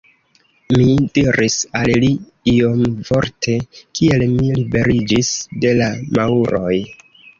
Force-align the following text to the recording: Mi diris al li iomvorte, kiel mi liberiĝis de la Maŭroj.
Mi 0.77 0.85
diris 1.17 1.57
al 1.81 1.91
li 2.03 2.09
iomvorte, 2.53 3.57
kiel 3.99 4.25
mi 4.35 4.49
liberiĝis 4.59 5.33
de 5.67 5.75
la 5.83 5.91
Maŭroj. 6.21 6.75